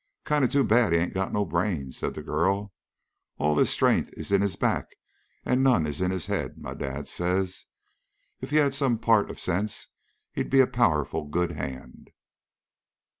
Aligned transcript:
"Kind 0.25 0.43
of 0.43 0.49
too 0.49 0.63
bad 0.63 0.93
he 0.93 0.97
ain't 0.97 1.13
got 1.13 1.31
no 1.31 1.45
brains," 1.45 1.95
said 1.95 2.15
the 2.15 2.23
girl. 2.23 2.73
"All 3.37 3.55
his 3.59 3.69
strength 3.69 4.09
is 4.17 4.31
in 4.31 4.41
his 4.41 4.55
back, 4.55 4.87
and 5.45 5.63
none 5.63 5.85
is 5.85 6.01
in 6.01 6.09
his 6.09 6.25
head, 6.25 6.57
my 6.57 6.73
dad 6.73 7.07
says. 7.07 7.65
If 8.41 8.49
he 8.49 8.55
had 8.55 8.73
some 8.73 8.97
part 8.97 9.29
of 9.29 9.39
sense 9.39 9.89
he'd 10.33 10.49
be 10.49 10.59
a 10.59 10.65
powerful 10.65 11.25
good 11.27 11.51
hand." 11.51 12.09